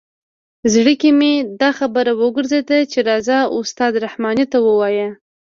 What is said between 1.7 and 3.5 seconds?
خبره وګرځېده چې راځه